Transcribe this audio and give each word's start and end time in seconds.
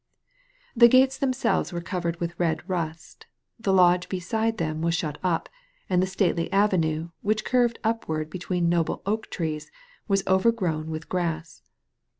The 0.75 0.87
gates 0.87 1.19
themselves 1.19 1.71
were 1.71 1.79
covered 1.79 2.19
with 2.19 2.33
red 2.39 2.67
rust, 2.67 3.27
the 3.59 3.71
lodge 3.71 4.09
beside 4.09 4.57
them 4.57 4.81
was 4.81 4.95
shut 4.95 5.19
up, 5.23 5.47
and 5.91 6.01
the 6.01 6.07
stately 6.07 6.51
avenue, 6.51 7.09
which 7.21 7.45
curved 7.45 7.77
upward 7.83 8.27
between 8.31 8.67
noble 8.67 9.03
oak 9.05 9.29
trees, 9.29 9.69
was 10.07 10.23
overgrown 10.25 10.89
with 10.89 11.07
grass. 11.07 11.61